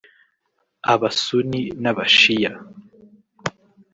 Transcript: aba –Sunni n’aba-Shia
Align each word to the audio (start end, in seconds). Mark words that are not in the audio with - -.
aba 0.93 1.09
–Sunni 1.13 1.61
n’aba-Shia 1.81 2.51